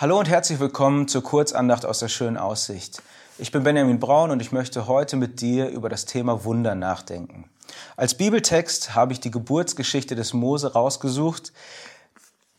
[0.00, 3.02] Hallo und herzlich willkommen zur Kurzandacht aus der schönen Aussicht.
[3.36, 7.50] Ich bin Benjamin Braun und ich möchte heute mit dir über das Thema Wunder nachdenken.
[7.98, 11.52] Als Bibeltext habe ich die Geburtsgeschichte des Mose rausgesucht.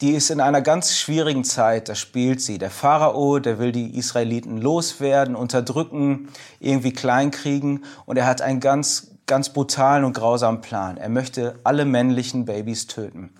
[0.01, 2.59] Die ist in einer ganz schwierigen Zeit, da spielt sie.
[2.59, 6.29] Der Pharao, der will die Israeliten loswerden, unterdrücken,
[6.59, 10.97] irgendwie kleinkriegen und er hat einen ganz, ganz brutalen und grausamen Plan.
[10.97, 13.33] Er möchte alle männlichen Babys töten.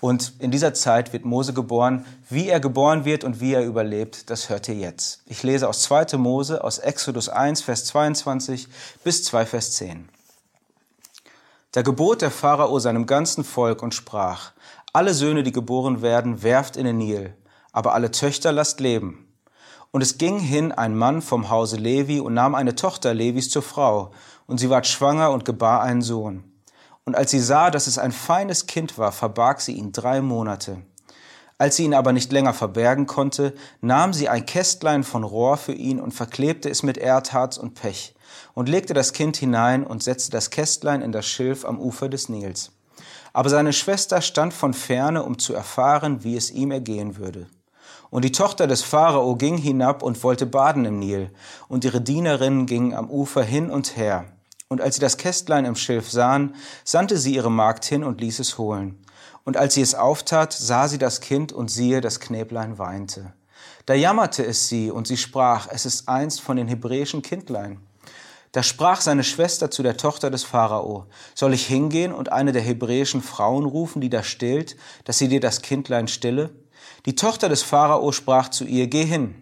[0.00, 2.06] Und in dieser Zeit wird Mose geboren.
[2.30, 5.20] Wie er geboren wird und wie er überlebt, das hört ihr jetzt.
[5.26, 6.16] Ich lese aus 2.
[6.16, 8.68] Mose, aus Exodus 1, Vers 22
[9.04, 10.08] bis 2, Vers 10.
[11.72, 14.52] Da gebot der Pharao seinem ganzen Volk und sprach,
[14.94, 17.34] alle Söhne, die geboren werden, werft in den Nil,
[17.70, 19.23] aber alle Töchter lasst leben.
[19.94, 23.62] Und es ging hin ein Mann vom Hause Levi und nahm eine Tochter Levis zur
[23.62, 24.10] Frau,
[24.48, 26.42] und sie ward schwanger und gebar einen Sohn.
[27.04, 30.78] Und als sie sah, dass es ein feines Kind war, verbarg sie ihn drei Monate.
[31.58, 35.74] Als sie ihn aber nicht länger verbergen konnte, nahm sie ein Kästlein von Rohr für
[35.74, 38.16] ihn und verklebte es mit Erdharz und Pech
[38.52, 42.28] und legte das Kind hinein und setzte das Kästlein in das Schilf am Ufer des
[42.28, 42.72] Nils.
[43.32, 47.46] Aber seine Schwester stand von ferne, um zu erfahren, wie es ihm ergehen würde.
[48.14, 51.32] Und die Tochter des Pharao ging hinab und wollte baden im Nil,
[51.66, 54.26] und ihre Dienerinnen gingen am Ufer hin und her.
[54.68, 58.38] Und als sie das Kästlein im Schilf sahen, sandte sie ihre Magd hin und ließ
[58.38, 59.04] es holen.
[59.42, 63.32] Und als sie es auftat, sah sie das Kind und siehe, das Knäblein weinte.
[63.84, 67.80] Da jammerte es sie und sie sprach, es ist eins von den hebräischen Kindlein.
[68.52, 72.62] Da sprach seine Schwester zu der Tochter des Pharao, soll ich hingehen und eine der
[72.62, 76.50] hebräischen Frauen rufen, die da stillt, dass sie dir das Kindlein stille?
[77.06, 79.34] Die Tochter des Pharao sprach zu ihr, geh hin.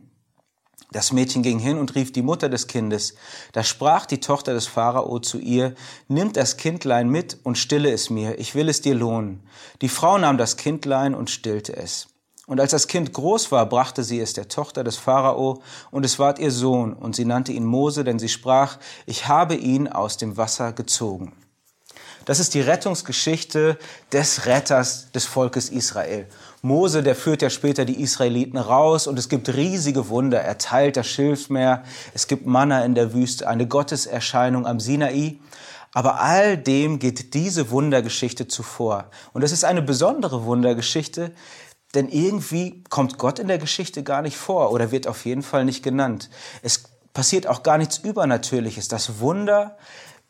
[0.93, 3.15] Das Mädchen ging hin und rief die Mutter des Kindes.
[3.53, 5.75] Da sprach die Tochter des Pharao zu ihr,
[6.09, 9.43] Nimm das Kindlein mit und stille es mir, ich will es dir lohnen.
[9.81, 12.09] Die Frau nahm das Kindlein und stillte es.
[12.47, 16.19] Und als das Kind groß war, brachte sie es der Tochter des Pharao, und es
[16.19, 20.19] ward ihr Sohn, und sie nannte ihn Mose, denn sie sprach, ich habe ihn aus
[20.19, 21.33] dem Wasser gezogen.
[22.25, 23.79] Das ist die Rettungsgeschichte
[24.13, 26.27] des Retters des Volkes Israel.
[26.63, 30.41] Mose, der führt ja später die Israeliten raus und es gibt riesige Wunder.
[30.41, 31.83] Er teilt das Schilfmeer,
[32.15, 35.39] es gibt Manna in der Wüste, eine Gotteserscheinung am Sinai.
[35.95, 39.11] Aber all dem geht diese Wundergeschichte zuvor.
[39.33, 41.33] Und es ist eine besondere Wundergeschichte,
[41.95, 45.65] denn irgendwie kommt Gott in der Geschichte gar nicht vor oder wird auf jeden Fall
[45.67, 46.31] nicht genannt.
[46.63, 48.89] Es passiert auch gar nichts Übernatürliches.
[48.89, 49.77] Das Wunder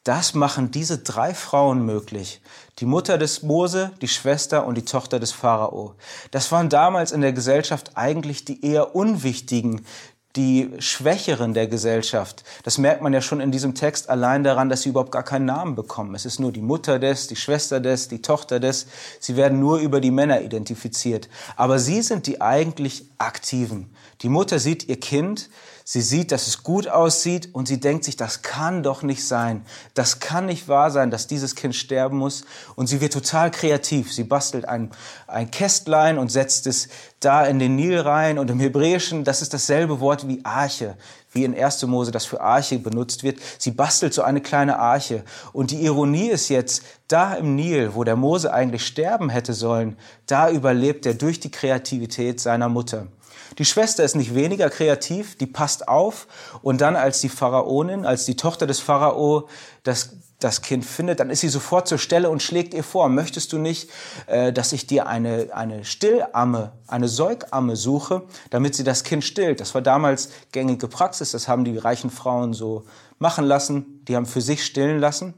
[0.05, 2.41] das machen diese drei Frauen möglich.
[2.81, 5.95] Die Mutter des Mose, die Schwester und die Tochter des Pharao.
[6.33, 9.87] Das waren damals in der Gesellschaft eigentlich die eher unwichtigen,
[10.35, 12.43] die Schwächeren der Gesellschaft.
[12.65, 15.45] Das merkt man ja schon in diesem Text allein daran, dass sie überhaupt gar keinen
[15.45, 16.15] Namen bekommen.
[16.15, 18.87] Es ist nur die Mutter des, die Schwester des, die Tochter des.
[19.21, 21.29] Sie werden nur über die Männer identifiziert.
[21.57, 23.95] Aber sie sind die eigentlich Aktiven.
[24.23, 25.51] Die Mutter sieht ihr Kind,
[25.93, 29.67] Sie sieht, dass es gut aussieht und sie denkt sich, das kann doch nicht sein.
[29.93, 32.47] Das kann nicht wahr sein, dass dieses Kind sterben muss.
[32.77, 34.11] Und sie wird total kreativ.
[34.11, 34.91] Sie bastelt ein,
[35.27, 36.89] ein Kästlein und setzt es
[37.21, 38.39] da in den Nil rein.
[38.39, 40.97] Und im Hebräischen, das ist dasselbe Wort wie Arche,
[41.31, 41.83] wie in 1.
[41.83, 43.41] Mose das für Arche benutzt wird.
[43.59, 45.23] Sie bastelt so eine kleine Arche.
[45.53, 49.99] Und die Ironie ist jetzt, da im Nil, wo der Mose eigentlich sterben hätte sollen,
[50.25, 53.09] da überlebt er durch die Kreativität seiner Mutter.
[53.59, 56.27] Die Schwester ist nicht weniger kreativ, die passt auf
[56.63, 59.49] und dann als die Pharaonin, als die Tochter des Pharao
[59.83, 63.53] das, das Kind findet, dann ist sie sofort zur Stelle und schlägt ihr vor, möchtest
[63.53, 63.91] du nicht,
[64.27, 69.61] äh, dass ich dir eine, eine Stillamme, eine Säugamme suche, damit sie das Kind stillt.
[69.61, 72.85] Das war damals gängige Praxis, das haben die reichen Frauen so
[73.19, 75.35] machen lassen, die haben für sich stillen lassen.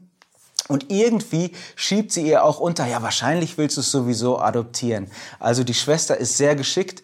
[0.66, 5.10] Und irgendwie schiebt sie ihr auch unter, ja, wahrscheinlich willst du es sowieso adoptieren.
[5.38, 7.02] Also die Schwester ist sehr geschickt,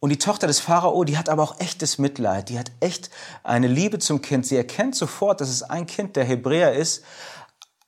[0.00, 2.48] und die Tochter des Pharao, die hat aber auch echtes Mitleid.
[2.48, 3.10] Die hat echt
[3.42, 4.46] eine Liebe zum Kind.
[4.46, 7.02] Sie erkennt sofort, dass es ein Kind der Hebräer ist,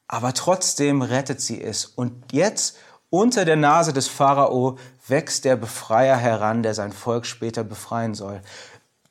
[0.06, 1.84] aber trotzdem rettet sie es.
[1.84, 2.76] Und jetzt
[3.10, 8.40] unter der Nase des Pharao wächst der Befreier heran, der sein Volk später befreien soll.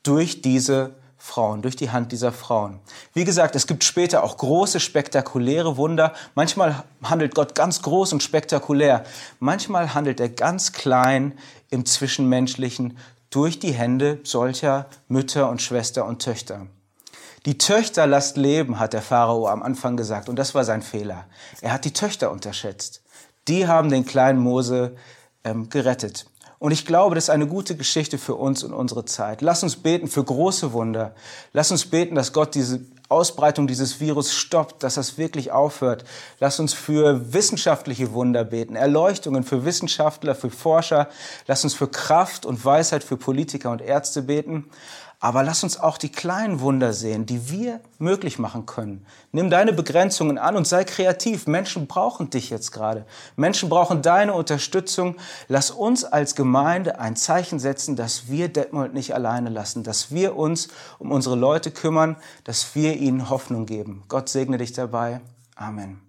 [0.03, 2.79] Durch diese Frauen, durch die Hand dieser Frauen.
[3.13, 6.13] Wie gesagt, es gibt später auch große, spektakuläre Wunder.
[6.35, 9.03] Manchmal handelt Gott ganz groß und spektakulär.
[9.39, 11.37] Manchmal handelt er ganz klein
[11.69, 12.97] im Zwischenmenschlichen
[13.29, 16.67] durch die Hände solcher Mütter und Schwester und Töchter.
[17.45, 20.29] Die Töchter lasst leben, hat der Pharao am Anfang gesagt.
[20.29, 21.25] Und das war sein Fehler.
[21.61, 23.01] Er hat die Töchter unterschätzt.
[23.47, 24.95] Die haben den kleinen Mose
[25.43, 26.25] ähm, gerettet.
[26.59, 29.41] Und ich glaube, das ist eine gute Geschichte für uns und unsere Zeit.
[29.41, 31.13] Lass uns beten für große Wunder.
[31.53, 36.03] Lass uns beten, dass Gott diese Ausbreitung dieses Virus stoppt, dass das wirklich aufhört.
[36.39, 41.07] Lass uns für wissenschaftliche Wunder beten, Erleuchtungen für Wissenschaftler, für Forscher.
[41.45, 44.65] Lass uns für Kraft und Weisheit für Politiker und Ärzte beten.
[45.19, 49.05] Aber lass uns auch die kleinen Wunder sehen, die wir möglich machen können.
[49.31, 51.47] Nimm deine Begrenzungen an und sei kreativ.
[51.47, 53.05] Menschen brauchen dich jetzt gerade.
[53.35, 55.15] Menschen brauchen deine Unterstützung.
[55.47, 60.35] Lass uns als Gemeinde ein Zeichen setzen, dass wir Detmold nicht alleine lassen, dass wir
[60.35, 60.67] uns
[60.99, 64.03] um unsere Leute kümmern, dass wir ihnen Hoffnung geben.
[64.09, 65.21] Gott segne dich dabei.
[65.55, 66.06] Amen.